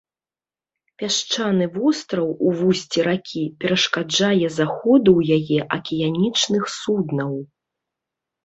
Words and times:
Пясчаны 1.01 1.65
востраў 1.75 2.31
у 2.47 2.53
вусці 2.61 2.99
ракі 3.09 3.43
перашкаджае 3.65 4.47
заходу 4.59 5.09
ў 5.19 5.21
яе 5.37 5.59
акіянічных 5.77 6.63
суднаў. 6.79 7.31